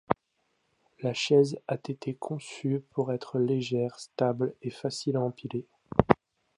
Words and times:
La 1.01 1.13
chaise 1.13 1.59
a 1.67 1.75
été 1.75 2.15
conçue 2.15 2.81
pour 2.89 3.11
être 3.13 3.37
légère, 3.37 3.99
stable 3.99 4.55
et 4.63 4.71
facile 4.71 5.15
à 5.15 5.21
empiler. 5.21 5.67